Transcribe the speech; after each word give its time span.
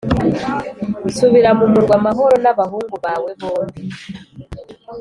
Subira 1.17 1.49
mu 1.57 1.65
murwa 1.73 1.93
amahoro 1.99 2.35
n’abahungu 2.43 2.95
bawe 3.05 3.29
bombi 3.39 3.81